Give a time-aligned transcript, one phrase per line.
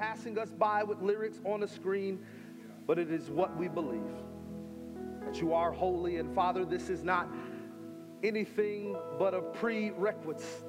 [0.00, 2.18] Passing us by with lyrics on a screen,
[2.86, 4.00] but it is what we believe
[5.26, 6.16] that you are holy.
[6.16, 7.28] And Father, this is not
[8.22, 10.64] anything but a prerequisite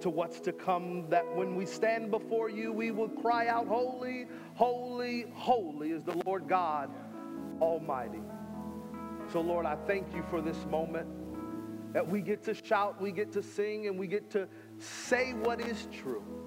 [0.00, 1.08] to what's to come.
[1.08, 6.20] That when we stand before you, we will cry out, Holy, holy, holy is the
[6.26, 6.90] Lord God
[7.60, 8.22] Almighty.
[9.32, 11.06] So, Lord, I thank you for this moment
[11.92, 14.48] that we get to shout, we get to sing, and we get to
[14.78, 16.37] say what is true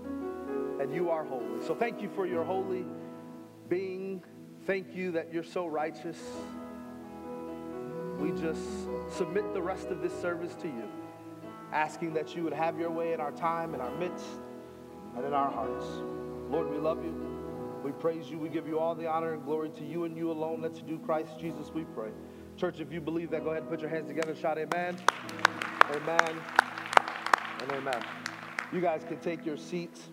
[0.82, 1.64] and you are holy.
[1.66, 2.86] So thank you for your holy
[3.70, 4.24] being.
[4.66, 6.20] Thank you that you're so righteous.
[8.18, 8.62] We just
[9.16, 10.90] submit the rest of this service to you,
[11.72, 14.26] asking that you would have your way in our time, in our midst,
[15.16, 15.86] and in our hearts.
[16.50, 17.14] Lord, we love you.
[17.84, 18.40] We praise you.
[18.40, 20.62] We give you all the honor and glory to you and you alone.
[20.62, 22.10] Let's do Christ Jesus, we pray.
[22.58, 24.98] Church, if you believe that, go ahead and put your hands together and shout amen.
[25.92, 26.42] Amen.
[27.62, 28.04] And amen.
[28.74, 30.10] You guys can take your seats.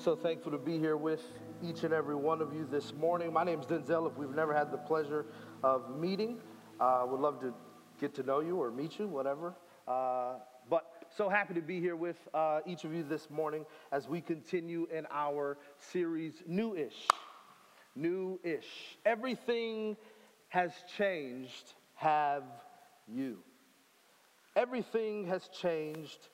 [0.00, 1.20] So thankful to be here with
[1.62, 3.34] each and every one of you this morning.
[3.34, 4.10] My name is Denzel.
[4.10, 5.26] If we've never had the pleasure
[5.62, 6.38] of meeting,
[6.80, 7.52] uh, would love to
[8.00, 9.52] get to know you or meet you, whatever.
[9.86, 10.36] Uh,
[10.70, 14.22] but so happy to be here with uh, each of you this morning as we
[14.22, 17.06] continue in our series, New-ish.
[17.94, 18.96] New-ish.
[19.04, 19.98] Everything
[20.48, 21.74] has changed.
[21.96, 22.44] Have
[23.06, 23.36] you?
[24.56, 26.28] Everything has changed.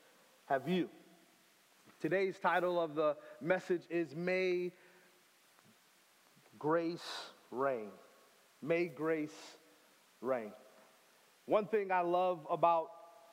[0.44, 0.88] Have you?
[1.99, 4.71] Today's title of the message is May
[6.59, 7.01] Grace
[7.51, 7.89] Reign.
[8.61, 9.31] May grace
[10.21, 10.53] reign.
[11.47, 12.89] One thing I love about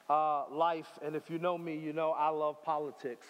[0.10, 3.28] uh, life, and if you know me, you know I love politics.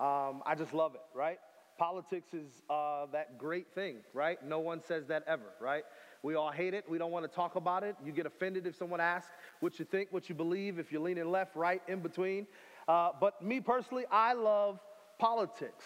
[0.00, 1.38] Um, I just love it, right?
[1.78, 4.38] Politics is uh, that great thing, right?
[4.42, 5.84] No one says that ever, right?
[6.22, 6.84] We all hate it.
[6.88, 7.96] We don't want to talk about it.
[8.04, 11.30] You get offended if someone asks what you think, what you believe, if you're leaning
[11.30, 12.46] left, right, in between.
[12.88, 14.80] Uh, but me personally, I love
[15.18, 15.84] politics.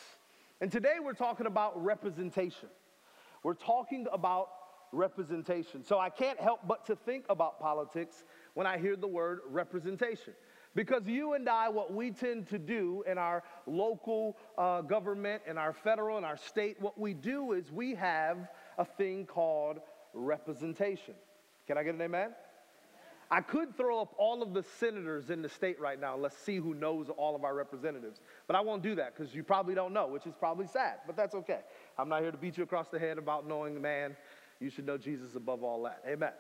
[0.61, 2.69] And today we're talking about representation.
[3.43, 4.49] We're talking about
[4.93, 5.85] representation.
[5.85, 8.25] So I can't help but to think about politics
[8.55, 10.33] when I hear the word representation.
[10.75, 15.57] Because you and I, what we tend to do in our local uh, government, in
[15.57, 19.79] our federal, and our state, what we do is we have a thing called
[20.13, 21.15] representation.
[21.67, 22.31] Can I get an amen?
[23.31, 26.17] I could throw up all of the senators in the state right now.
[26.17, 28.21] Let's see who knows all of our representatives.
[28.47, 31.17] But I won't do that because you probably don't know, which is probably sad, but
[31.17, 31.61] that's okay.
[31.99, 34.17] I'm not here to beat you across the head about knowing a man.
[34.61, 36.03] You should know Jesus above all that.
[36.07, 36.33] Amen.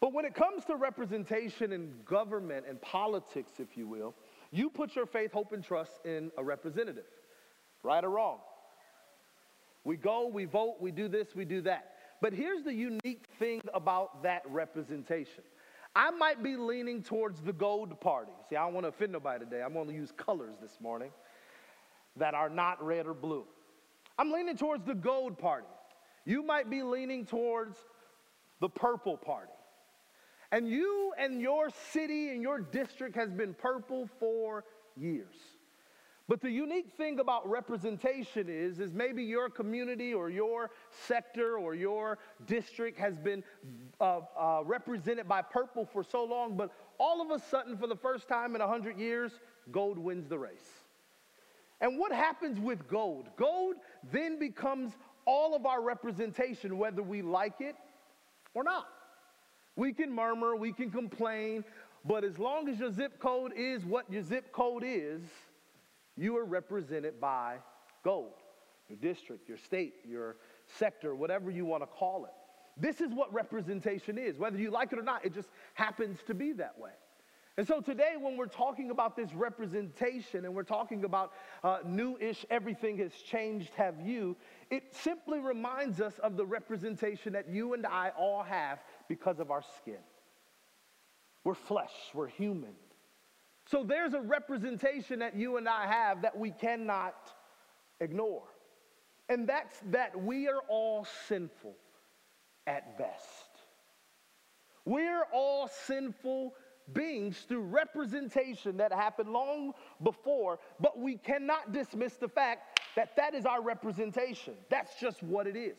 [0.00, 4.14] But when it comes to representation in government and politics, if you will,
[4.52, 7.04] you put your faith, hope, and trust in a representative,
[7.82, 8.38] right or wrong.
[9.84, 11.94] We go, we vote, we do this, we do that.
[12.20, 15.42] But here's the unique thing about that representation.
[15.94, 18.32] I might be leaning towards the gold party.
[18.48, 19.62] See, I don't want to offend nobody today.
[19.62, 21.10] I'm going to use colors this morning
[22.16, 23.44] that are not red or blue.
[24.18, 25.66] I'm leaning towards the gold party.
[26.24, 27.78] You might be leaning towards
[28.60, 29.52] the purple party.
[30.50, 34.64] And you and your city and your district has been purple for
[34.96, 35.34] years.
[36.28, 40.70] But the unique thing about representation is, is maybe your community or your
[41.06, 43.42] sector or your district has been
[43.98, 47.96] uh, uh, represented by purple for so long, but all of a sudden, for the
[47.96, 49.32] first time in 100 years,
[49.72, 50.82] gold wins the race.
[51.80, 53.28] And what happens with gold?
[53.36, 53.76] Gold
[54.12, 54.92] then becomes
[55.24, 57.76] all of our representation, whether we like it
[58.52, 58.86] or not.
[59.76, 61.64] We can murmur, we can complain,
[62.04, 65.22] but as long as your zip code is what your zip code is,
[66.18, 67.56] you are represented by
[68.04, 68.34] gold.
[68.88, 70.36] Your district, your state, your
[70.66, 72.32] sector, whatever you want to call it.
[72.80, 74.38] This is what representation is.
[74.38, 76.90] Whether you like it or not, it just happens to be that way.
[77.56, 81.32] And so today, when we're talking about this representation and we're talking about
[81.64, 84.36] uh, new ish, everything has changed, have you,
[84.70, 88.78] it simply reminds us of the representation that you and I all have
[89.08, 89.98] because of our skin.
[91.42, 92.74] We're flesh, we're human.
[93.70, 97.34] So there's a representation that you and I have that we cannot
[98.00, 98.44] ignore.
[99.28, 101.76] And that's that we are all sinful
[102.66, 103.50] at best.
[104.86, 106.54] We're all sinful
[106.94, 113.34] beings through representation that happened long before, but we cannot dismiss the fact that that
[113.34, 114.54] is our representation.
[114.70, 115.76] That's just what it is.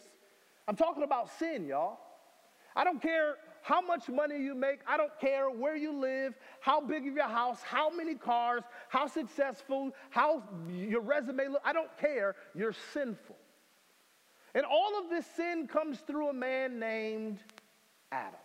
[0.67, 1.97] I'm talking about sin, y'all.
[2.75, 3.37] I don't care
[3.69, 4.79] how much money you make.
[4.87, 9.05] I don't care where you live, how big of your house, how many cars, how
[9.05, 11.61] successful, how your resume look.
[11.63, 12.35] I don't care.
[12.55, 13.35] You're sinful.
[14.55, 17.37] And all of this sin comes through a man named
[18.11, 18.39] Adam.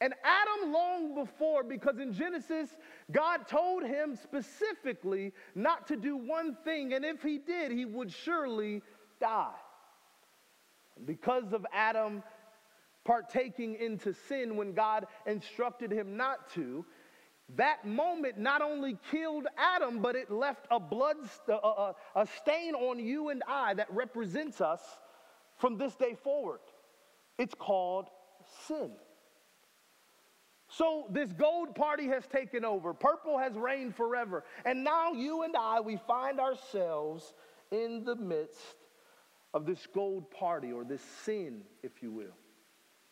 [0.00, 2.70] And Adam, long before, because in Genesis,
[3.12, 8.10] God told him specifically not to do one thing, and if he did, he would
[8.10, 8.80] surely
[9.20, 9.52] die.
[11.04, 12.22] Because of Adam
[13.10, 16.84] partaking into sin when God instructed him not to,
[17.56, 21.16] that moment not only killed Adam, but it left a blood,
[21.48, 24.80] a, a, a stain on you and I that represents us
[25.58, 26.60] from this day forward.
[27.36, 28.06] It's called
[28.68, 28.92] sin.
[30.68, 32.94] So this gold party has taken over.
[32.94, 34.44] Purple has reigned forever.
[34.64, 37.34] And now you and I, we find ourselves
[37.72, 38.76] in the midst
[39.52, 42.36] of this gold party or this sin, if you will.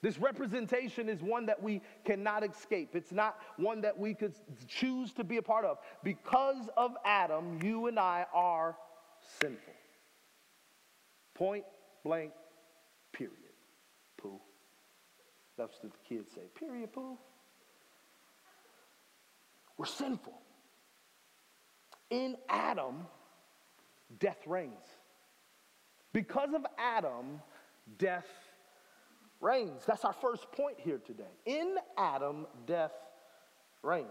[0.00, 2.90] This representation is one that we cannot escape.
[2.94, 4.34] It's not one that we could
[4.68, 5.78] choose to be a part of.
[6.04, 8.76] Because of Adam, you and I are
[9.40, 9.72] sinful.
[11.34, 11.64] Point
[12.04, 12.32] blank,
[13.12, 13.34] period.
[14.16, 14.40] Pooh.
[15.56, 16.42] That's what the kids say.
[16.56, 17.18] Period, pooh.
[19.76, 20.40] We're sinful.
[22.10, 23.06] In Adam,
[24.20, 24.72] death reigns.
[26.12, 27.40] Because of Adam,
[27.98, 28.26] death
[29.40, 29.84] reigns.
[29.86, 31.30] That's our first point here today.
[31.46, 32.92] In Adam, death
[33.82, 34.06] reigns.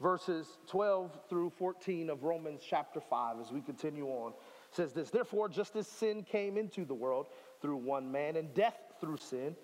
[0.00, 4.32] Verses 12 through 14 of Romans chapter 5, as we continue on,
[4.70, 7.26] says this Therefore, just as sin came into the world
[7.60, 9.56] through one man, and death through sin,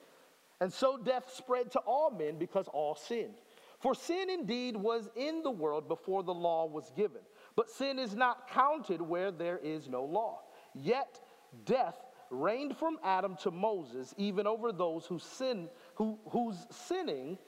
[0.60, 3.34] and so death spread to all men because all sinned.
[3.78, 7.20] For sin indeed was in the world before the law was given,
[7.54, 10.40] but sin is not counted where there is no law.
[10.74, 11.20] Yet
[11.64, 11.98] death
[12.30, 17.38] reigned from Adam to Moses, even over those who sin, who, whose sinning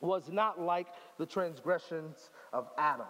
[0.00, 0.88] was not like
[1.18, 3.06] the transgressions of Adam,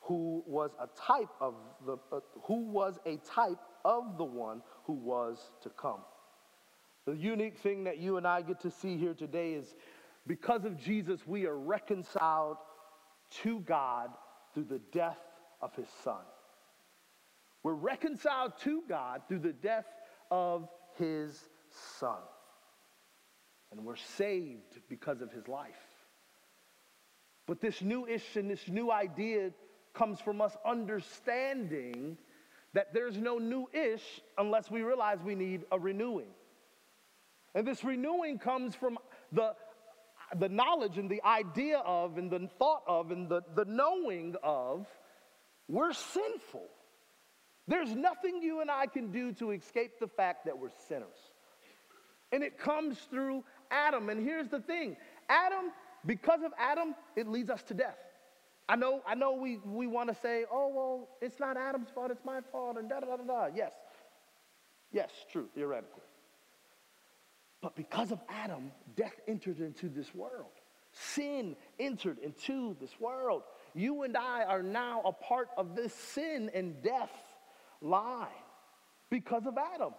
[0.00, 1.54] who was a type of
[1.86, 6.00] the uh, who was a type of the one who was to come.
[7.06, 9.74] The unique thing that you and I get to see here today is
[10.26, 12.56] because of Jesus, we are reconciled
[13.42, 14.10] to God
[14.54, 15.18] through the death
[15.60, 16.22] of his son.
[17.62, 19.86] We're reconciled to God through the death
[20.34, 21.40] of his
[22.00, 22.18] son.
[23.70, 25.86] And we're saved because of his life.
[27.46, 29.50] But this new issue and this new idea
[29.92, 32.18] comes from us understanding
[32.72, 36.32] that there's no new ish unless we realize we need a renewing.
[37.54, 38.98] And this renewing comes from
[39.30, 39.54] the,
[40.36, 44.88] the knowledge and the idea of and the thought of and the, the knowing of
[45.68, 46.66] we're sinful.
[47.66, 51.16] There's nothing you and I can do to escape the fact that we're sinners.
[52.32, 54.10] And it comes through Adam.
[54.10, 54.96] And here's the thing
[55.28, 55.72] Adam,
[56.04, 57.98] because of Adam, it leads us to death.
[58.68, 62.10] I know, I know we, we want to say, oh, well, it's not Adam's fault,
[62.10, 63.46] it's my fault, and da da da da.
[63.54, 63.72] Yes.
[64.90, 66.02] Yes, true, theoretically.
[67.60, 70.52] But because of Adam, death entered into this world.
[70.92, 73.42] Sin entered into this world.
[73.74, 77.10] You and I are now a part of this sin and death
[77.84, 78.28] lie
[79.10, 79.92] because of Adam.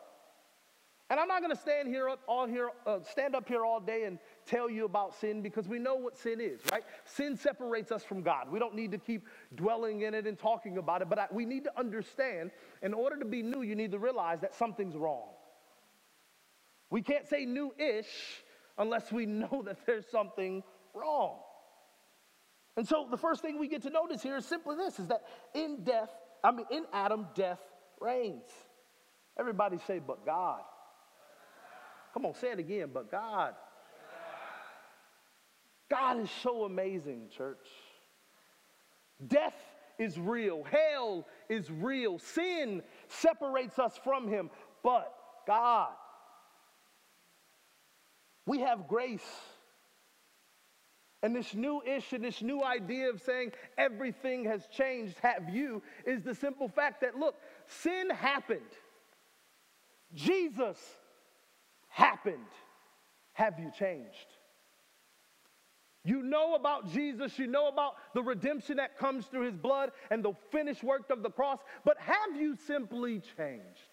[1.09, 4.05] And I'm not going to stand here all here, uh, stand up here all day
[4.05, 6.83] and tell you about sin because we know what sin is, right?
[7.05, 8.51] Sin separates us from God.
[8.51, 11.45] We don't need to keep dwelling in it and talking about it, but I, we
[11.45, 12.49] need to understand
[12.81, 15.27] in order to be new, you need to realize that something's wrong.
[16.89, 18.43] We can't say new ish
[18.79, 20.63] unless we know that there's something
[20.95, 21.37] wrong.
[22.77, 25.21] And so the first thing we get to notice here is simply this is that
[25.53, 26.09] in death,
[26.43, 27.59] I mean in Adam, death
[28.01, 28.49] reigns.
[29.39, 30.61] Everybody say, but God.
[32.13, 33.53] Come on, say it again, but God.
[35.89, 37.67] God is so amazing, church.
[39.27, 39.55] Death
[39.97, 44.49] is real, hell is real, sin separates us from Him,
[44.83, 45.13] but
[45.47, 45.91] God.
[48.45, 49.21] We have grace.
[51.23, 56.21] And this new issue, this new idea of saying everything has changed, have you, is
[56.21, 57.35] the simple fact that look,
[57.67, 58.61] sin happened.
[60.13, 60.77] Jesus
[61.89, 62.35] happened.
[63.33, 64.27] Have you changed?
[66.05, 70.23] You know about Jesus, you know about the redemption that comes through his blood and
[70.23, 73.89] the finished work of the cross, but have you simply changed?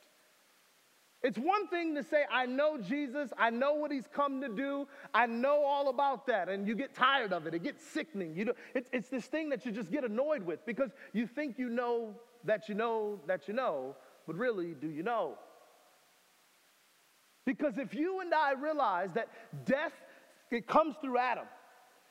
[1.22, 4.88] It's one thing to say, I know Jesus, I know what he's come to do,
[5.14, 7.54] I know all about that, and you get tired of it.
[7.54, 8.36] It gets sickening.
[8.36, 11.58] You know, it's, it's this thing that you just get annoyed with because you think
[11.58, 12.14] you know
[12.44, 13.96] that you know that you know,
[14.26, 15.38] but really, do you know?
[17.44, 19.28] Because if you and I realize that
[19.64, 19.92] death,
[20.50, 21.46] it comes through Adam,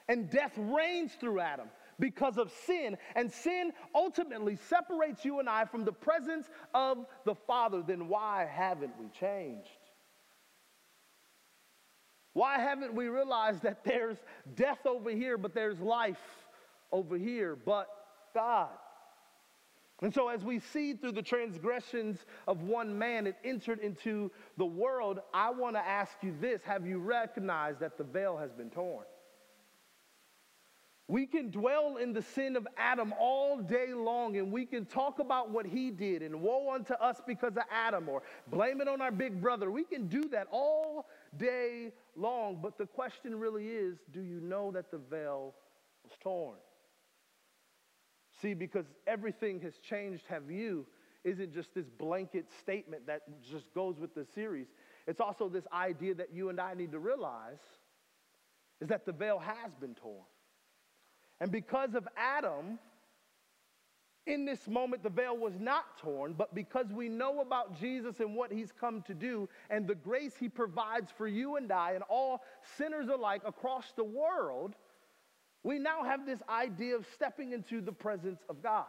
[0.10, 1.68] and death reigns through Adam,
[2.02, 2.98] because of sin.
[3.16, 7.82] And sin ultimately separates you and I from the presence of the Father.
[7.86, 9.70] Then why haven't we changed?
[12.34, 14.18] Why haven't we realized that there's
[14.56, 16.22] death over here, but there's life
[16.92, 17.88] over here, but
[18.34, 18.70] God?
[20.02, 24.66] And so, as we see through the transgressions of one man, it entered into the
[24.66, 25.20] world.
[25.32, 29.06] I want to ask you this Have you recognized that the veil has been torn?
[31.12, 35.20] We can dwell in the sin of Adam all day long and we can talk
[35.20, 39.02] about what he did and woe unto us because of Adam or blame it on
[39.02, 39.70] our big brother.
[39.70, 42.60] We can do that all day long.
[42.62, 45.54] But the question really is do you know that the veil
[46.06, 46.56] was torn?
[48.42, 50.86] See, because everything has changed, have you?
[51.24, 54.68] Isn't just this blanket statement that just goes with the series.
[55.06, 57.60] It's also this idea that you and I need to realize
[58.80, 60.26] is that the veil has been torn.
[61.40, 62.80] And because of Adam,
[64.26, 68.36] in this moment, the veil was not torn, but because we know about Jesus and
[68.36, 72.04] what he's come to do and the grace he provides for you and I and
[72.10, 72.42] all
[72.78, 74.76] sinners alike across the world,
[75.64, 78.86] we now have this idea of stepping into the presence of God.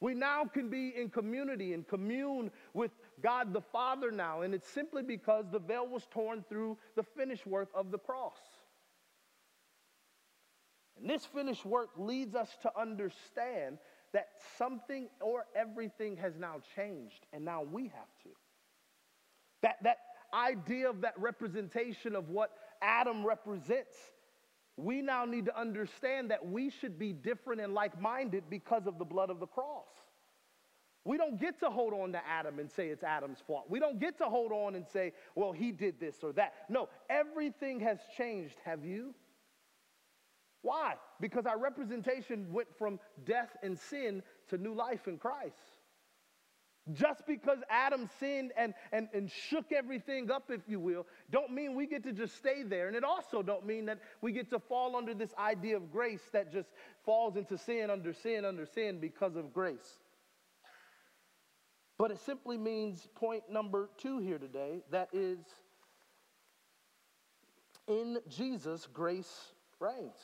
[0.00, 2.90] We now can be in community and commune with
[3.22, 7.46] God the Father now, and it's simply because the veil was torn through the finished
[7.46, 8.38] work of the cross.
[10.98, 13.78] And this finished work leads us to understand
[14.12, 18.30] that something or everything has now changed, and now we have to.
[19.62, 19.98] That, that
[20.32, 22.50] idea of that representation of what
[22.82, 23.96] Adam represents,
[24.76, 28.98] we now need to understand that we should be different and like minded because of
[28.98, 29.88] the blood of the cross.
[31.04, 33.66] We don't get to hold on to Adam and say it's Adam's fault.
[33.68, 36.54] We don't get to hold on and say, well, he did this or that.
[36.68, 38.56] No, everything has changed.
[38.64, 39.14] Have you?
[40.62, 40.94] Why?
[41.20, 45.54] Because our representation went from death and sin to new life in Christ.
[46.92, 51.74] Just because Adam sinned and, and, and shook everything up, if you will, don't mean
[51.74, 52.86] we get to just stay there.
[52.86, 56.22] And it also don't mean that we get to fall under this idea of grace
[56.32, 56.68] that just
[57.04, 59.98] falls into sin under sin under sin because of grace.
[61.98, 65.38] But it simply means point number two here today that is,
[67.88, 70.18] in Jesus, grace reigns.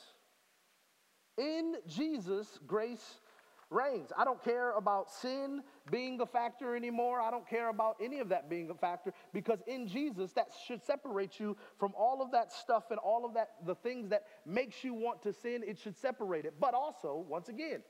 [1.37, 3.19] In Jesus, grace
[3.69, 4.11] reigns.
[4.17, 7.19] I don't care about sin being a factor anymore.
[7.19, 10.83] I don't care about any of that being a factor because in Jesus, that should
[10.83, 14.83] separate you from all of that stuff and all of that, the things that makes
[14.83, 15.63] you want to sin.
[15.65, 16.55] It should separate it.
[16.59, 17.83] But also, once again,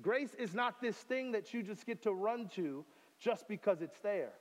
[0.00, 2.84] grace is not this thing that you just get to run to
[3.18, 4.32] just because it's there.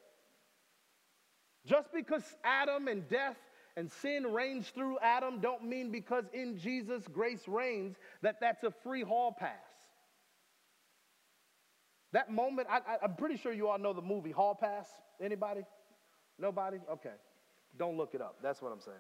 [1.66, 3.38] Just because Adam and death
[3.76, 8.72] and sin reigns through Adam don't mean because in Jesus grace reigns that that's a
[8.72, 9.67] free hall pass.
[12.14, 14.88] That moment, I, am pretty sure you all know the movie Hall Pass.
[15.22, 15.62] Anybody?
[16.40, 16.78] Nobody?
[16.90, 17.14] Okay.
[17.78, 18.38] Don't look it up.
[18.42, 18.98] That's what I'm saying.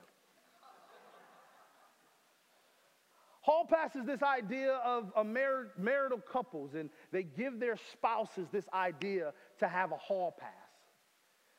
[3.42, 8.50] Hall pass is this idea of a mar- marital couples, and they give their spouses
[8.52, 10.52] this idea to have a hall pass.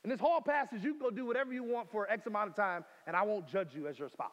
[0.03, 2.51] And this hall pass is you can go do whatever you want for X amount
[2.51, 4.31] of time, and I won't judge you as your spouse.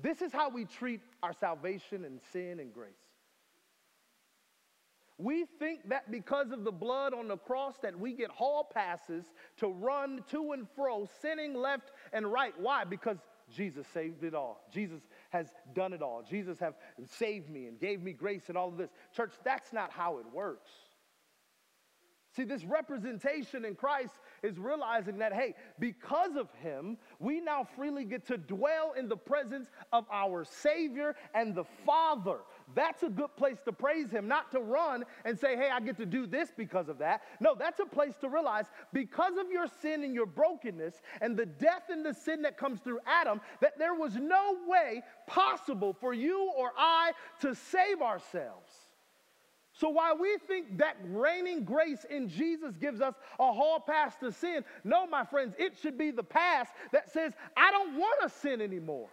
[0.00, 2.92] This is how we treat our salvation and sin and grace.
[5.18, 9.24] We think that because of the blood on the cross that we get hall passes
[9.58, 12.54] to run to and fro, sinning left and right.
[12.58, 12.84] Why?
[12.84, 13.18] Because
[13.54, 14.64] Jesus saved it all.
[14.72, 16.24] Jesus has done it all.
[16.28, 16.74] Jesus have
[17.06, 18.90] saved me and gave me grace and all of this.
[19.14, 20.70] Church, that's not how it works.
[22.34, 28.06] See, this representation in Christ is realizing that, hey, because of him, we now freely
[28.06, 32.38] get to dwell in the presence of our Savior and the Father.
[32.74, 35.96] That's a good place to praise him, not to run and say, hey, I get
[35.98, 37.22] to do this because of that.
[37.40, 41.46] No, that's a place to realize because of your sin and your brokenness and the
[41.46, 46.12] death and the sin that comes through Adam, that there was no way possible for
[46.12, 48.72] you or I to save ourselves.
[49.74, 54.30] So while we think that reigning grace in Jesus gives us a hall pass to
[54.30, 58.28] sin, no, my friends, it should be the pass that says, I don't want to
[58.28, 59.08] sin anymore.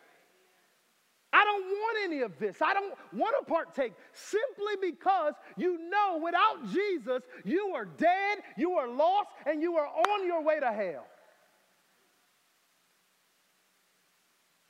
[1.40, 2.58] I don't want any of this.
[2.62, 8.74] I don't want to partake simply because you know without Jesus, you are dead, you
[8.74, 11.06] are lost, and you are on your way to hell.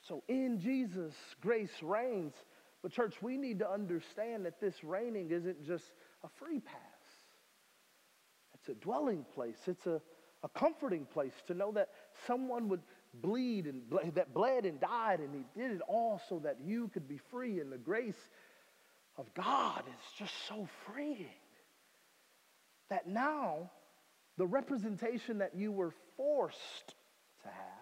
[0.01, 2.33] So in Jesus, grace reigns
[2.81, 5.91] but, church, we need to understand that this reigning isn't just
[6.23, 6.77] a free pass,
[8.53, 10.01] it's a dwelling place, it's a,
[10.43, 11.89] a comforting place to know that
[12.25, 12.81] someone would
[13.13, 13.81] bleed and
[14.13, 17.59] that bled and died, and he did it all so that you could be free.
[17.59, 18.29] And the grace
[19.17, 21.25] of God is just so freeing
[22.89, 23.69] that now
[24.37, 26.95] the representation that you were forced
[27.43, 27.79] to have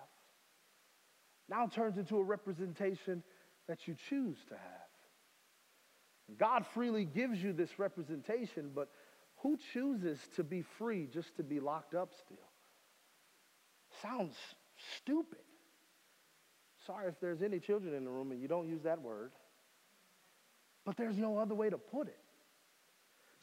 [1.50, 3.24] now turns into a representation
[3.67, 6.38] that you choose to have.
[6.38, 8.89] God freely gives you this representation, but
[9.38, 12.38] who chooses to be free just to be locked up still?
[14.01, 14.36] Sounds
[14.98, 15.39] stupid.
[16.86, 19.31] Sorry if there's any children in the room and you don't use that word,
[20.86, 22.19] but there's no other way to put it.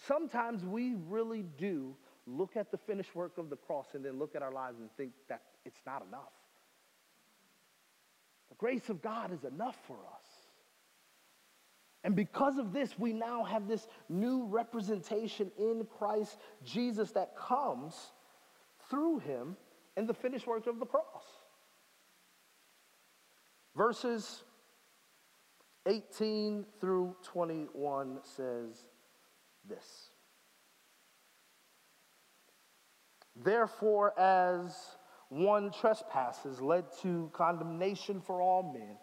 [0.06, 1.94] Sometimes we really do
[2.26, 4.90] look at the finished work of the cross and then look at our lives and
[4.96, 6.32] think that it's not enough.
[8.48, 10.24] The grace of God is enough for us.
[12.02, 17.94] And because of this, we now have this new representation in Christ Jesus that comes
[18.90, 19.56] through him
[19.96, 21.24] and the finished work of the cross.
[23.76, 24.42] Verses
[25.86, 28.88] 18 through 21 says
[29.68, 30.10] this
[33.36, 34.76] Therefore, as
[35.28, 38.96] one trespasses led to condemnation for all men,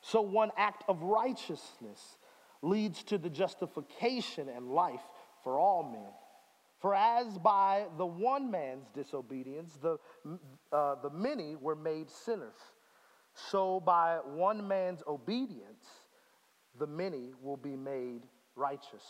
[0.00, 2.18] so one act of righteousness
[2.62, 5.02] leads to the justification and life
[5.44, 6.12] for all men.
[6.78, 9.98] For as by the one man's disobedience the,
[10.72, 12.56] uh, the many were made sinners,
[13.34, 15.84] so by one man's obedience
[16.78, 18.22] the many will be made
[18.54, 19.04] righteous.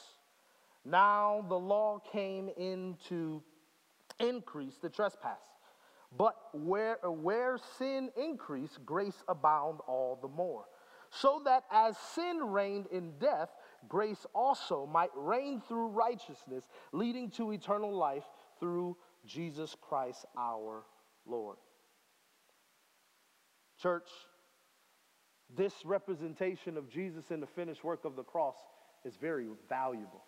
[0.84, 3.42] Now the law came in to
[4.20, 5.38] increase the trespass.
[6.16, 10.66] But where, where sin increased, grace abound all the more
[11.10, 13.50] so that as sin reigned in death,
[13.88, 18.24] grace also might reign through righteousness, leading to eternal life
[18.58, 20.84] through Jesus Christ our
[21.26, 21.56] Lord.
[23.80, 24.08] Church,
[25.54, 28.56] this representation of Jesus in the finished work of the cross
[29.04, 30.24] is very valuable.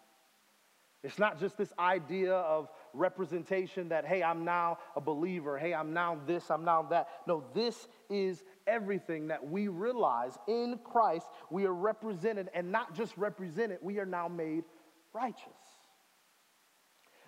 [1.03, 5.93] It's not just this idea of representation that, hey, I'm now a believer, hey, I'm
[5.93, 7.09] now this, I'm now that.
[7.27, 13.17] No, this is everything that we realize in Christ we are represented, and not just
[13.17, 14.65] represented, we are now made
[15.13, 15.45] righteous.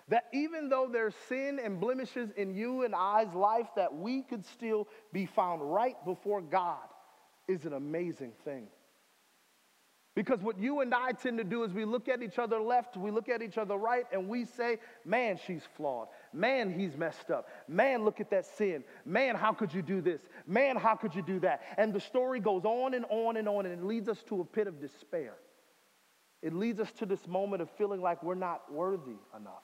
[0.07, 4.45] That even though there's sin and blemishes in you and I's life, that we could
[4.45, 6.87] still be found right before God
[7.47, 8.67] is an amazing thing.
[10.13, 12.97] Because what you and I tend to do is we look at each other left,
[12.97, 16.09] we look at each other right, and we say, man, she's flawed.
[16.33, 17.47] Man, he's messed up.
[17.69, 18.83] Man, look at that sin.
[19.05, 20.19] Man, how could you do this?
[20.45, 21.61] Man, how could you do that?
[21.77, 24.45] And the story goes on and on and on, and it leads us to a
[24.45, 25.35] pit of despair.
[26.41, 29.63] It leads us to this moment of feeling like we're not worthy enough.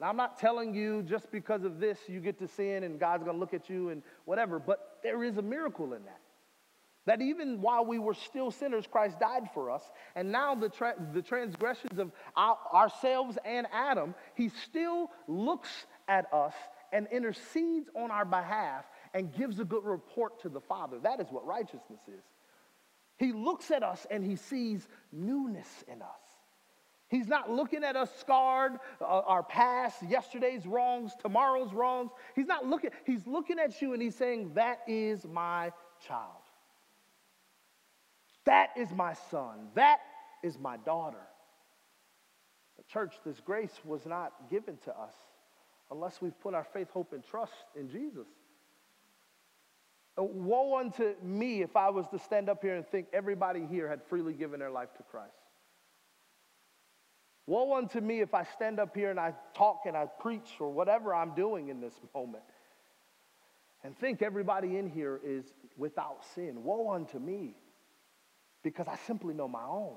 [0.00, 3.24] Now, I'm not telling you just because of this you get to sin and God's
[3.26, 6.21] to look at you and whatever, but there is a miracle in that.
[7.04, 9.82] That even while we were still sinners, Christ died for us.
[10.14, 16.32] And now the, tra- the transgressions of our, ourselves and Adam, he still looks at
[16.32, 16.54] us
[16.92, 18.84] and intercedes on our behalf
[19.14, 20.98] and gives a good report to the Father.
[21.02, 22.24] That is what righteousness is.
[23.16, 26.08] He looks at us and he sees newness in us.
[27.08, 32.10] He's not looking at us scarred, uh, our past, yesterday's wrongs, tomorrow's wrongs.
[32.34, 35.72] He's not looking, he's looking at you and he's saying, That is my
[36.06, 36.41] child.
[38.44, 39.68] That is my son.
[39.74, 40.00] That
[40.42, 41.26] is my daughter.
[42.76, 45.14] The church, this grace was not given to us
[45.90, 48.26] unless we've put our faith, hope, and trust in Jesus.
[50.16, 54.02] Woe unto me if I was to stand up here and think everybody here had
[54.02, 55.32] freely given their life to Christ.
[57.46, 60.70] Woe unto me if I stand up here and I talk and I preach or
[60.70, 62.44] whatever I'm doing in this moment
[63.84, 65.44] and think everybody in here is
[65.76, 66.62] without sin.
[66.62, 67.56] Woe unto me
[68.62, 69.96] because I simply know my own.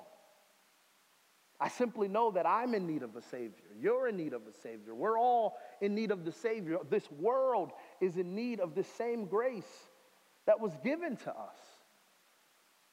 [1.60, 3.64] I simply know that I'm in need of a Savior.
[3.80, 4.94] You're in need of a Savior.
[4.94, 6.80] We're all in need of the Savior.
[6.90, 9.64] This world is in need of the same grace
[10.48, 11.58] that was given to us.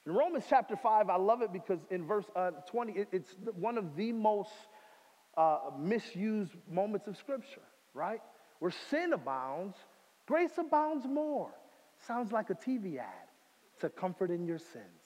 [0.06, 3.78] In Romans chapter 5, I love it because in verse uh, 20, it, it's one
[3.78, 4.50] of the most
[5.36, 7.62] uh, misused moments of Scripture,
[7.94, 8.20] right?
[8.58, 9.76] Where sin abounds,
[10.26, 11.52] grace abounds more.
[12.06, 13.06] Sounds like a TV ad
[13.80, 15.01] to comfort in your sins.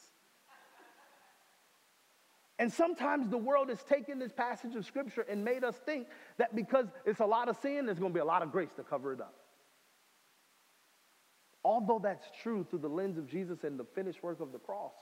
[2.58, 6.06] And sometimes the world has taken this passage of scripture and made us think
[6.38, 8.70] that because it's a lot of sin, there's going to be a lot of grace
[8.76, 9.34] to cover it up.
[11.62, 14.92] Although that's true through the lens of Jesus and the finished work of the cross,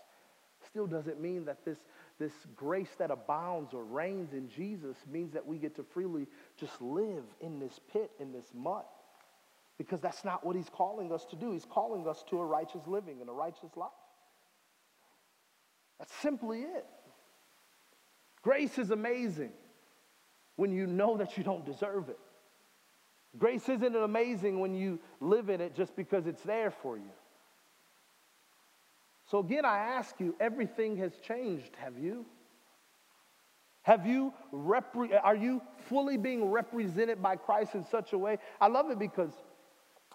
[0.66, 1.78] still doesn't mean that this,
[2.18, 6.26] this grace that abounds or reigns in Jesus means that we get to freely
[6.58, 8.84] just live in this pit, in this mud.
[9.78, 11.52] Because that's not what he's calling us to do.
[11.52, 13.90] He's calling us to a righteous living and a righteous life.
[15.98, 16.86] That's simply it.
[18.44, 19.50] Grace is amazing
[20.56, 22.18] when you know that you don't deserve it.
[23.38, 27.10] Grace isn't amazing when you live in it just because it's there for you.
[29.30, 32.26] So, again, I ask you, everything has changed, have you?
[33.82, 38.38] Have you, repre- are you fully being represented by Christ in such a way?
[38.60, 39.32] I love it because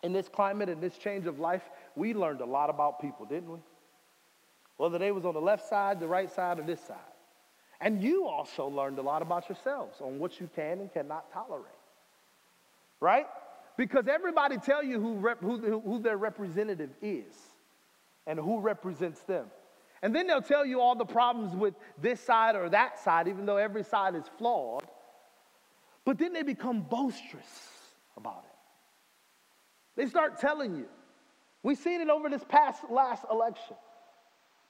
[0.04, 1.64] in this climate and this change of life,
[1.96, 3.60] we learned a lot about people, didn't we?
[4.78, 6.98] Whether they was on the left side, the right side, or this side.
[7.82, 11.66] And you also learned a lot about yourselves on what you can and cannot tolerate.
[13.00, 13.28] Right?
[13.78, 17.34] Because everybody tell you who, rep, who, who their representative is
[18.28, 19.46] and who represents them.
[20.02, 23.46] And then they'll tell you all the problems with this side or that side, even
[23.46, 24.86] though every side is flawed.
[26.06, 27.70] But then they become boisterous
[28.18, 30.02] about it.
[30.02, 30.88] They start telling you.
[31.62, 33.76] We've seen it over this past last election.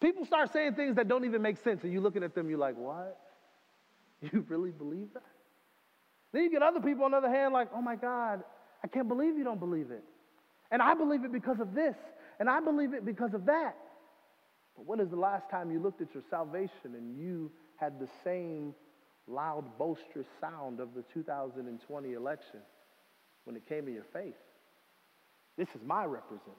[0.01, 2.59] People start saying things that don't even make sense, and you're looking at them, you're
[2.59, 3.19] like, what?
[4.33, 5.23] You really believe that?
[6.33, 8.43] Then you get other people on the other hand, like, oh my God,
[8.83, 10.03] I can't believe you don't believe it.
[10.71, 11.95] And I believe it because of this,
[12.39, 13.75] and I believe it because of that.
[14.75, 18.07] But when is the last time you looked at your salvation and you had the
[18.23, 18.75] same
[19.27, 22.59] loud, boisterous sound of the 2020 election
[23.45, 24.35] when it came to your faith?
[25.57, 26.55] This is my representative.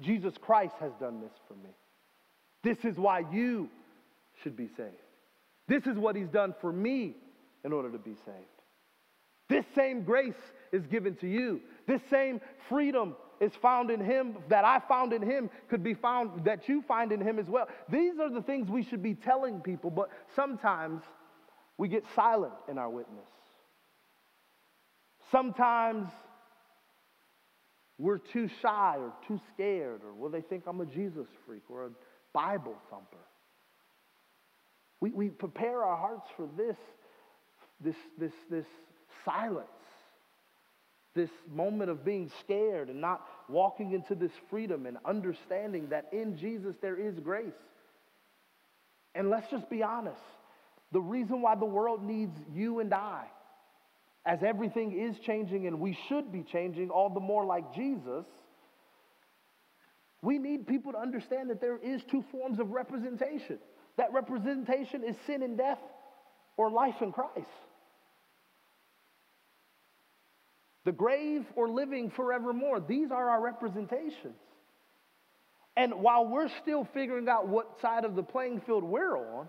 [0.00, 1.74] Jesus Christ has done this for me.
[2.62, 3.68] This is why you
[4.42, 4.94] should be saved.
[5.68, 7.16] This is what he's done for me
[7.64, 8.46] in order to be saved.
[9.48, 10.34] This same grace
[10.72, 11.60] is given to you.
[11.86, 16.44] This same freedom is found in him that I found in him could be found
[16.44, 17.68] that you find in him as well.
[17.88, 21.02] These are the things we should be telling people, but sometimes
[21.78, 23.24] we get silent in our witness.
[25.32, 26.08] Sometimes
[27.98, 31.86] we're too shy or too scared, or will they think I'm a Jesus freak or
[31.86, 31.90] a
[32.32, 33.16] Bible thumper.
[35.00, 36.76] We, we prepare our hearts for this,
[37.80, 38.66] this, this, this
[39.24, 39.66] silence,
[41.14, 46.36] this moment of being scared and not walking into this freedom and understanding that in
[46.36, 47.52] Jesus there is grace.
[49.14, 50.20] And let's just be honest
[50.92, 53.24] the reason why the world needs you and I,
[54.26, 58.24] as everything is changing and we should be changing all the more like Jesus
[60.22, 63.58] we need people to understand that there is two forms of representation.
[63.96, 65.78] That representation is sin and death
[66.56, 67.48] or life in Christ.
[70.84, 72.80] The grave or living forevermore.
[72.80, 74.36] These are our representations.
[75.76, 79.48] And while we're still figuring out what side of the playing field we're on,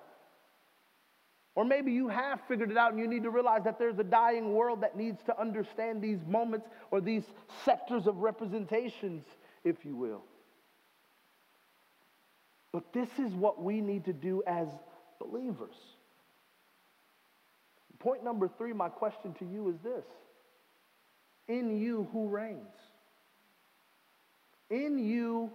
[1.56, 4.04] or maybe you have figured it out and you need to realize that there's a
[4.04, 7.24] dying world that needs to understand these moments or these
[7.66, 9.26] sectors of representations,
[9.66, 10.24] if you will.
[12.72, 14.68] But this is what we need to do as
[15.20, 15.76] believers.
[18.00, 20.06] Point number three, my question to you is this
[21.48, 22.58] In you, who reigns?
[24.70, 25.52] In you,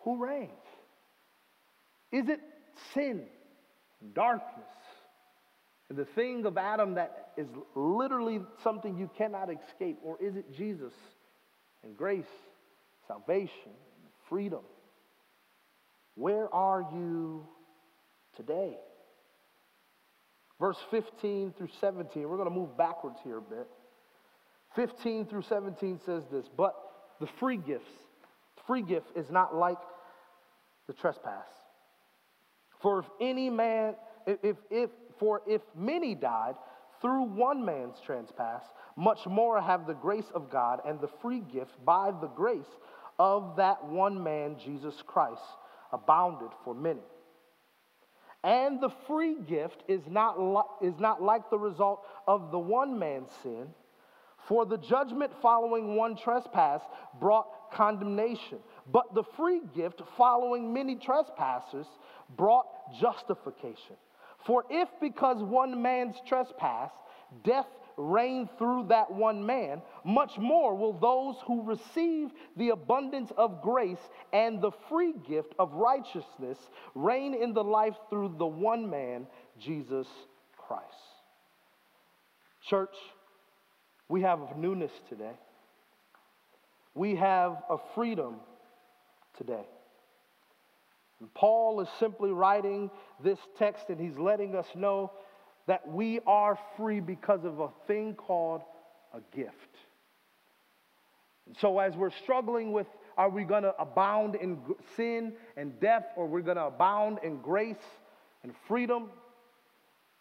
[0.00, 0.50] who reigns?
[2.10, 2.40] Is it
[2.94, 3.24] sin,
[4.14, 4.64] darkness,
[5.90, 10.56] And the thing of Adam that is literally something you cannot escape, or is it
[10.56, 10.94] Jesus
[11.84, 12.24] and grace,
[13.06, 13.72] salvation,
[14.28, 14.62] freedom?
[16.18, 17.46] Where are you
[18.36, 18.76] today?
[20.58, 23.68] Verse 15 through 17, we're going to move backwards here a bit.
[24.74, 26.74] 15 through 17 says this, but
[27.20, 27.92] the free gifts,
[28.66, 29.78] free gift is not like
[30.88, 31.46] the trespass.
[32.82, 33.94] For if any man,
[34.26, 36.56] if, if, for if many died
[37.00, 38.64] through one man's trespass,
[38.96, 42.66] much more have the grace of God and the free gift by the grace
[43.20, 45.42] of that one man, Jesus Christ,
[45.92, 47.00] abounded for many.
[48.44, 52.98] And the free gift is not, li- is not like the result of the one
[52.98, 53.68] man's sin,
[54.46, 56.80] for the judgment following one trespass
[57.20, 58.58] brought condemnation,
[58.90, 61.86] but the free gift following many trespassers
[62.36, 62.66] brought
[62.98, 63.96] justification.
[64.46, 66.92] For if because one man's trespass,
[67.44, 67.66] death
[67.98, 73.98] reigned through that one man, much more will those who receive the abundance of grace
[74.32, 76.58] and the free gift of righteousness
[76.94, 79.26] reign in the life through the one man,
[79.60, 80.06] Jesus
[80.56, 80.84] Christ.
[82.68, 82.94] Church,
[84.08, 85.36] we have a newness today.
[86.94, 88.36] We have a freedom
[89.36, 89.66] today.
[91.20, 92.90] And Paul is simply writing
[93.22, 95.12] this text and he's letting us know
[95.68, 98.62] that we are free because of a thing called
[99.14, 99.52] a gift.
[101.46, 104.58] And so, as we're struggling with are we going to abound in
[104.96, 107.76] sin and death or we're going to abound in grace
[108.44, 109.10] and freedom?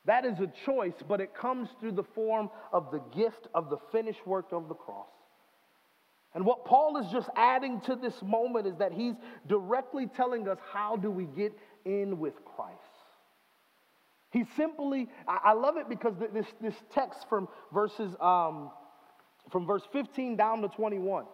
[0.05, 3.77] That is a choice, but it comes through the form of the gift of the
[3.91, 5.05] finished work of the cross.
[6.33, 9.15] And what Paul is just adding to this moment is that he's
[9.47, 11.53] directly telling us how do we get
[11.85, 12.96] in with Christ.
[14.31, 18.71] He simply, I love it because this, this text from verses, um,
[19.51, 21.25] from verse 15 down to 21,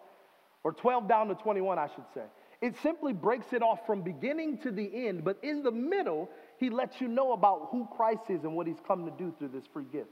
[0.63, 2.21] or 12 down to 21, I should say,
[2.62, 6.29] it simply breaks it off from beginning to the end, but in the middle,
[6.60, 9.49] he lets you know about who Christ is and what he's come to do through
[9.49, 10.10] this free gift.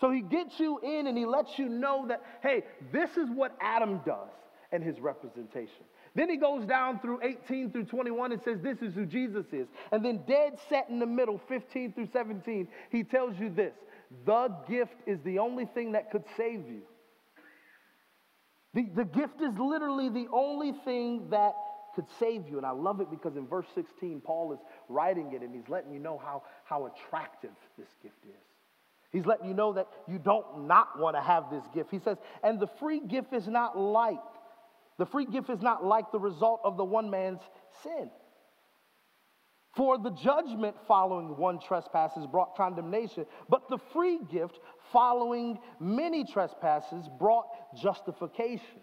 [0.00, 3.56] So he gets you in and he lets you know that, hey, this is what
[3.60, 4.30] Adam does
[4.70, 5.84] and his representation.
[6.14, 9.68] Then he goes down through 18 through 21 and says, This is who Jesus is.
[9.92, 13.74] And then, dead set in the middle, 15 through 17, he tells you this
[14.24, 16.82] the gift is the only thing that could save you.
[18.74, 21.54] The, the gift is literally the only thing that
[21.94, 22.58] could save you.
[22.58, 25.92] And I love it because in verse 16, Paul is writing it and he's letting
[25.92, 28.48] you know how, how attractive this gift is.
[29.10, 31.90] He's letting you know that you don't not want to have this gift.
[31.90, 34.18] He says, and the free gift is not like,
[34.98, 37.40] the free gift is not like the result of the one man's
[37.82, 38.10] sin.
[39.76, 44.58] For the judgment following one trespasses brought condemnation, but the free gift
[44.92, 47.46] following many trespasses brought
[47.80, 48.80] justification.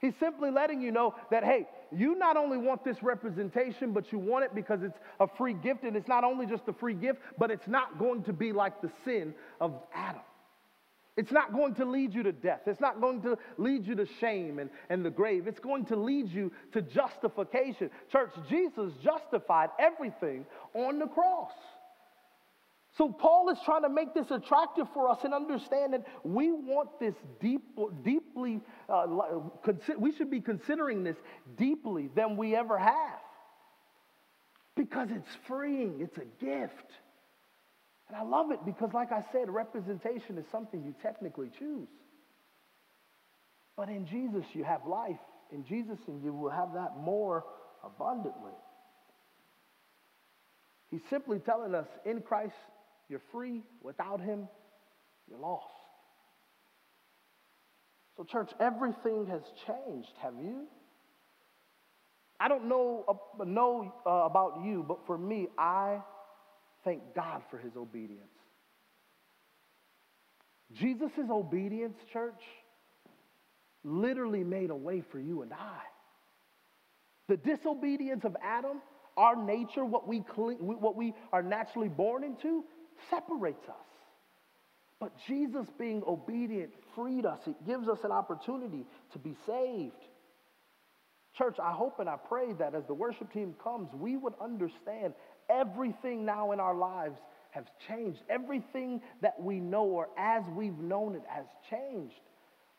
[0.00, 4.18] He's simply letting you know that, hey, you not only want this representation, but you
[4.18, 5.82] want it because it's a free gift.
[5.82, 8.80] And it's not only just a free gift, but it's not going to be like
[8.80, 10.22] the sin of Adam.
[11.18, 12.60] It's not going to lead you to death.
[12.66, 15.48] It's not going to lead you to shame and, and the grave.
[15.48, 17.90] It's going to lead you to justification.
[18.12, 21.50] Church, Jesus justified everything on the cross.
[22.96, 27.00] So Paul is trying to make this attractive for us and understand that we want
[27.00, 27.62] this deep,
[28.04, 29.06] deeply, uh,
[29.98, 31.16] we should be considering this
[31.56, 33.18] deeply than we ever have.
[34.76, 36.92] Because it's freeing, it's a gift.
[38.08, 41.88] And I love it because, like I said, representation is something you technically choose.
[43.76, 45.20] But in Jesus, you have life.
[45.52, 47.44] In Jesus, and you will have that more
[47.84, 48.52] abundantly.
[50.90, 52.54] He's simply telling us in Christ,
[53.08, 53.62] you're free.
[53.82, 54.48] Without Him,
[55.28, 55.66] you're lost.
[58.16, 60.10] So, church, everything has changed.
[60.22, 60.66] Have you?
[62.40, 66.00] I don't know, uh, know uh, about you, but for me, I
[66.84, 68.26] thank God for his obedience.
[70.72, 72.42] Jesus' obedience, church,
[73.84, 75.80] literally made a way for you and I.
[77.28, 78.80] The disobedience of Adam,
[79.16, 82.64] our nature, what we, what we are naturally born into,
[83.10, 83.74] separates us.
[85.00, 87.38] But Jesus being obedient freed us.
[87.46, 89.94] It gives us an opportunity to be saved.
[91.36, 95.14] Church, I hope and I pray that as the worship team comes, we would understand
[95.48, 97.18] everything now in our lives
[97.50, 98.20] has changed.
[98.28, 102.20] Everything that we know or as we've known it has changed.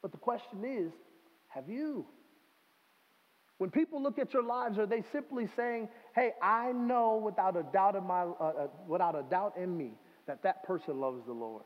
[0.02, 0.92] But the question is,
[1.48, 2.06] have you?
[3.58, 7.64] When people look at your lives, are they simply saying, hey, I know without a
[7.64, 9.92] doubt in my, uh, uh, without a doubt in me
[10.28, 11.64] that that person loves the Lord.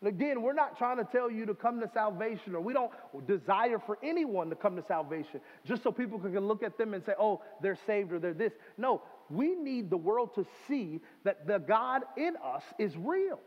[0.00, 2.90] And again, we're not trying to tell you to come to salvation, or we don't
[3.26, 7.04] desire for anyone to come to salvation just so people can look at them and
[7.04, 8.52] say, oh, they're saved or they're this.
[8.76, 13.40] No, we need the world to see that the God in us is real.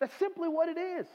[0.00, 1.06] That's simply what it is.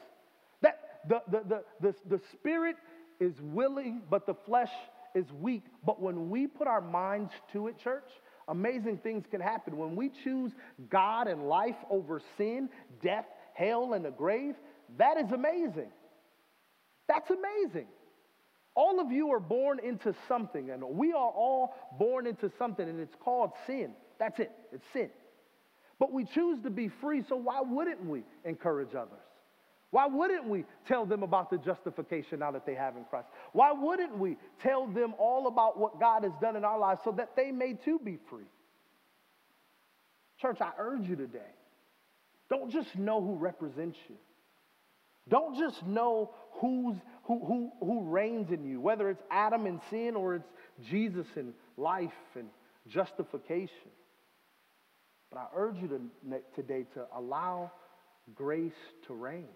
[0.61, 2.75] That the, the, the, the, the spirit
[3.19, 4.71] is willing, but the flesh
[5.15, 5.63] is weak.
[5.85, 8.09] But when we put our minds to it, church,
[8.47, 9.77] amazing things can happen.
[9.77, 10.51] When we choose
[10.89, 12.69] God and life over sin,
[13.01, 14.55] death, hell, and the grave,
[14.97, 15.91] that is amazing.
[17.07, 17.87] That's amazing.
[18.79, 22.97] All of you are born into something, and we are all born into something, and
[22.97, 23.91] it's called sin.
[24.19, 25.09] That's it, it's sin.
[25.99, 29.19] But we choose to be free, so why wouldn't we encourage others?
[29.91, 33.27] Why wouldn't we tell them about the justification now that they have in Christ?
[33.51, 37.11] Why wouldn't we tell them all about what God has done in our lives so
[37.17, 38.47] that they may too be free?
[40.39, 41.51] Church, I urge you today
[42.49, 44.15] don't just know who represents you.
[45.27, 50.15] Don't just know who's, who, who, who reigns in you, whether it's Adam and sin
[50.15, 50.49] or it's
[50.89, 52.47] Jesus and life and
[52.87, 53.91] justification.
[55.31, 57.71] But I urge you to, today to allow
[58.33, 58.73] grace
[59.07, 59.47] to reign.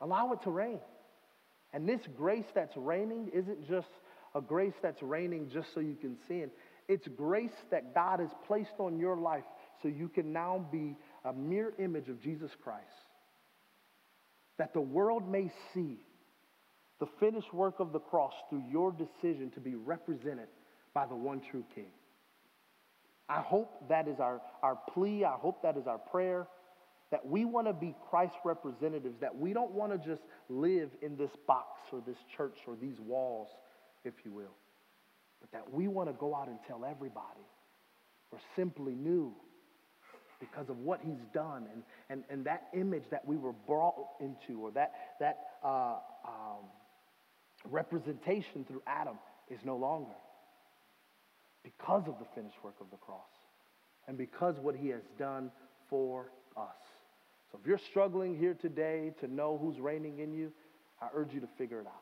[0.00, 0.80] Allow it to reign.
[1.72, 3.88] And this grace that's reigning isn't just
[4.34, 6.50] a grace that's reigning just so you can sin.
[6.88, 9.44] It's grace that God has placed on your life
[9.82, 12.86] so you can now be a mere image of Jesus Christ.
[14.60, 15.96] That the world may see
[16.98, 20.48] the finished work of the cross through your decision to be represented
[20.92, 21.90] by the one true King.
[23.26, 25.24] I hope that is our, our plea.
[25.24, 26.46] I hope that is our prayer
[27.10, 30.20] that we want to be Christ representatives, that we don't want to just
[30.50, 33.48] live in this box or this church or these walls,
[34.04, 34.54] if you will,
[35.40, 37.46] but that we want to go out and tell everybody
[38.30, 39.32] we're simply new
[40.50, 44.60] because of what he's done and, and, and that image that we were brought into
[44.60, 46.64] or that, that uh, um,
[47.68, 49.18] representation through Adam
[49.50, 50.16] is no longer
[51.62, 53.20] because of the finished work of the cross
[54.08, 55.50] and because what he has done
[55.88, 56.76] for us.
[57.52, 60.52] So if you're struggling here today to know who's reigning in you,
[61.00, 61.92] I urge you to figure it out.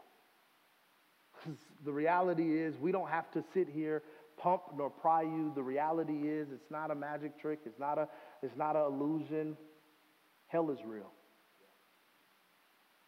[1.34, 4.02] Because the reality is, we don't have to sit here,
[4.36, 5.52] pump nor pry you.
[5.54, 8.08] The reality is, it's not a magic trick, it's not, a,
[8.42, 9.56] it's not an illusion.
[10.46, 11.10] Hell is real,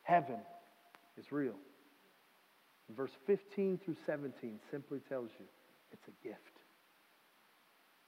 [0.03, 0.41] heaven
[1.19, 1.55] is real.
[2.97, 5.47] Verse 15 through 17 simply tells you
[5.93, 6.59] it's a gift.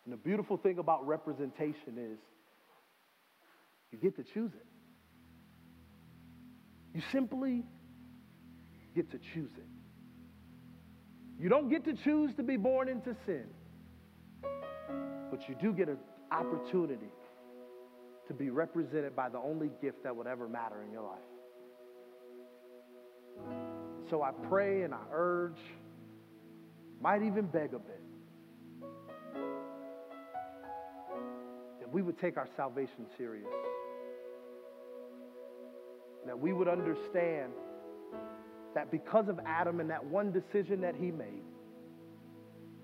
[0.05, 2.19] And the beautiful thing about representation is
[3.93, 4.67] you get to choose it.
[6.95, 7.65] You simply
[8.95, 9.67] get to choose it.
[11.41, 13.47] You don't get to choose to be born into sin,
[15.31, 15.99] but you do get an
[16.33, 17.13] opportunity
[18.29, 21.19] to be represented by the only gift that would ever matter in your life.
[24.11, 25.59] So I pray and I urge,
[27.01, 28.03] might even beg a bit,
[31.81, 33.49] that we would take our salvation serious
[36.27, 37.53] that we would understand
[38.75, 41.43] that because of Adam and that one decision that he made,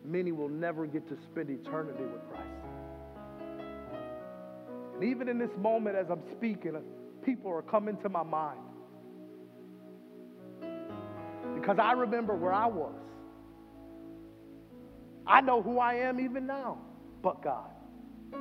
[0.04, 2.57] many will never get to spend eternity with Christ.
[4.98, 6.80] And even in this moment, as I'm speaking, uh,
[7.24, 8.58] people are coming to my mind.
[11.54, 12.96] Because I remember where I was.
[15.24, 16.78] I know who I am even now,
[17.22, 17.70] but God.
[18.32, 18.38] The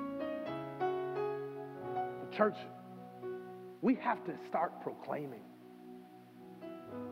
[2.35, 2.55] church
[3.81, 5.41] we have to start proclaiming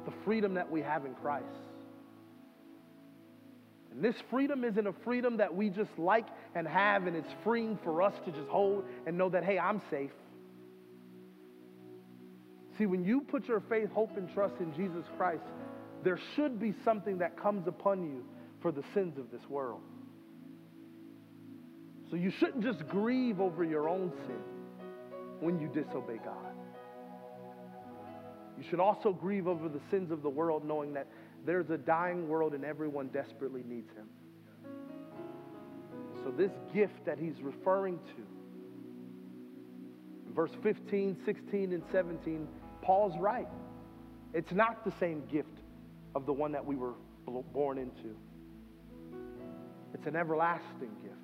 [0.05, 1.45] the freedom that we have in Christ.
[3.95, 7.79] And this freedom isn't a freedom that we just like and have, and it's freeing
[7.83, 10.11] for us to just hold and know that, hey, I'm safe.
[12.77, 15.43] See, when you put your faith, hope, and trust in Jesus Christ,
[16.03, 18.25] there should be something that comes upon you
[18.61, 19.79] for the sins of this world.
[22.11, 24.89] So you shouldn't just grieve over your own sin
[25.39, 26.53] when you disobey God.
[28.57, 31.07] You should also grieve over the sins of the world, knowing that
[31.45, 34.07] there's a dying world and everyone desperately needs him.
[36.23, 38.23] So, this gift that he's referring to,
[40.33, 42.47] verse 15, 16, and 17,
[42.81, 43.47] Paul's right.
[44.33, 45.59] It's not the same gift
[46.15, 46.93] of the one that we were
[47.53, 48.15] born into,
[49.93, 51.15] it's an everlasting gift.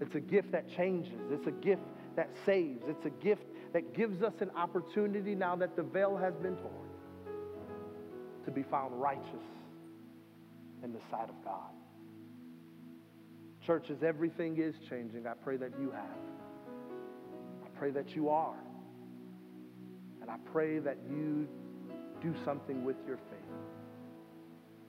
[0.00, 1.82] It's a gift that changes, it's a gift
[2.16, 6.34] that saves, it's a gift that gives us an opportunity now that the veil has
[6.34, 6.85] been torn
[8.46, 9.44] to be found righteous
[10.82, 11.72] in the sight of God.
[13.66, 16.26] Church, as everything is changing, I pray that you have
[17.66, 18.54] I pray that you are.
[20.22, 21.46] And I pray that you
[22.22, 23.36] do something with your faith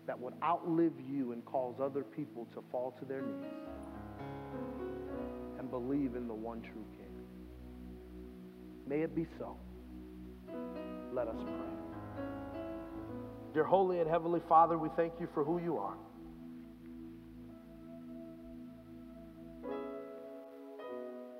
[0.06, 3.52] that would outlive you and cause other people to fall to their knees
[5.60, 7.14] and believe in the one true King.
[8.88, 9.58] May it be so.
[11.14, 11.87] Let us pray.
[13.54, 15.96] Dear Holy and Heavenly Father, we thank you for who you are.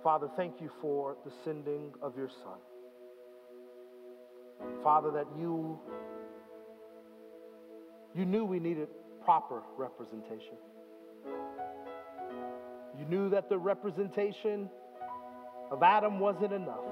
[0.04, 2.60] Father, thank you for the sending of your Son.
[4.84, 5.80] Father, that you
[8.16, 8.88] you knew we needed
[9.24, 10.58] proper representation.
[12.98, 14.70] You knew that the representation
[15.70, 16.86] of Adam wasn't enough.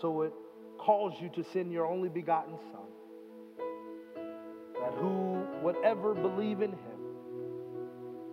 [0.00, 0.32] So it
[0.78, 2.83] calls you to send your only begotten Son,
[4.84, 6.78] that who would ever believe in him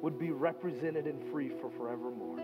[0.02, 2.38] would be represented and free for forevermore.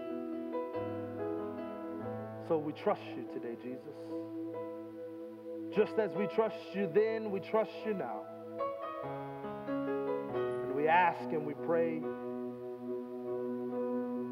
[2.48, 3.98] So we trust you today, Jesus.
[5.76, 8.22] Just as we trust you then, we trust you now.
[9.68, 11.98] And we ask and we pray.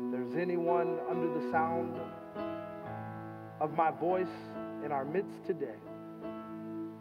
[0.05, 1.99] If there's anyone under the sound
[3.59, 4.28] of my voice
[4.86, 5.76] in our midst today,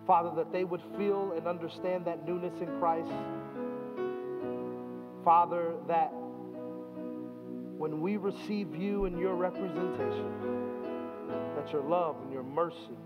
[0.07, 3.11] Father, that they would feel and understand that newness in Christ.
[5.25, 6.13] Father, that
[7.79, 10.33] when we receive you and your representation,
[11.57, 12.99] that your love and your mercy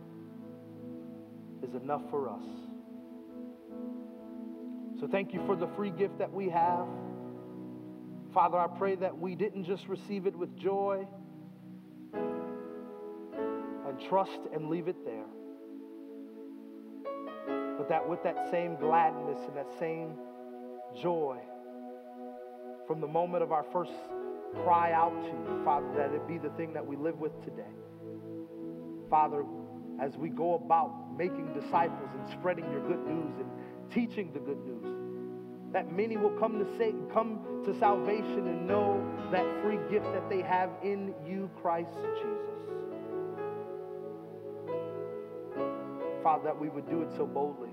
[1.63, 2.45] is enough for us.
[5.01, 6.87] So thank you for the free gift that we have.
[8.35, 11.07] Father, I pray that we didn't just receive it with joy
[12.13, 15.25] and trust and leave it there,
[17.89, 20.15] that with that same gladness and that same
[21.01, 21.39] joy,
[22.87, 23.93] from the moment of our first
[24.65, 27.63] cry out to you, Father, that it be the thing that we live with today.
[29.11, 29.45] Father,
[30.01, 33.51] as we go about making disciples and spreading your good news and
[33.93, 35.73] teaching the good news.
[35.73, 40.31] That many will come to say, come to salvation and know that free gift that
[40.31, 42.39] they have in you, Christ Jesus.
[46.23, 47.68] Father, that we would do it so boldly.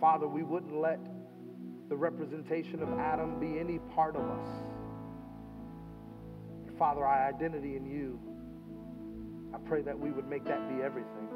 [0.00, 0.98] Father, we wouldn't let
[1.88, 4.46] the representation of Adam be any part of us.
[6.78, 8.18] Father, our identity in you
[9.52, 11.28] I pray that we would make that be everything.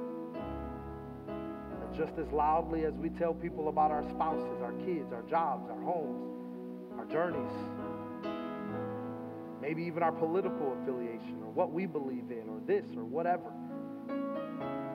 [1.27, 5.69] And just as loudly as we tell people about our spouses, our kids, our jobs,
[5.69, 6.31] our homes,
[6.99, 7.53] our journeys,
[9.61, 13.53] maybe even our political affiliation or what we believe in or this or whatever.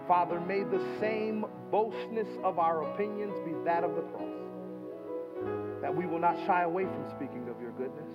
[0.10, 4.26] Father, may the same boastness of our opinions be that of the cross.
[5.82, 8.10] That we will not shy away from speaking of your goodness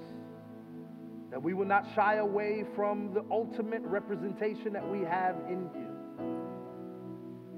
[1.35, 5.89] that we will not shy away from the ultimate representation that we have in you.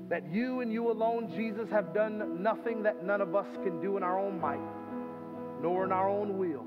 [0.08, 3.98] That you and you alone, Jesus, have done nothing that none of us can do
[3.98, 4.58] in our own might,
[5.60, 6.64] nor in our own will.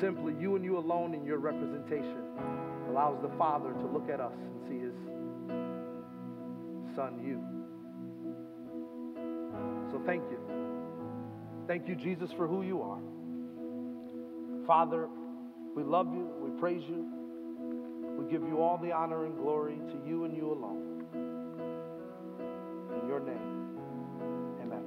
[0.00, 2.24] Simply, you and you alone in your representation
[2.88, 4.94] allows the Father to look at us and see his
[6.96, 7.40] Son, you.
[9.92, 10.38] So thank you.
[11.68, 12.98] Thank you, Jesus, for who you are.
[14.66, 15.08] Father,
[15.76, 16.28] we love you.
[16.42, 17.06] We praise you.
[18.18, 21.04] We give you all the honor and glory to you and you alone.
[23.00, 23.78] In your name,
[24.60, 24.82] amen.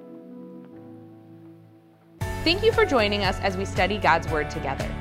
[2.43, 5.00] Thank you for joining us as we study God's Word together.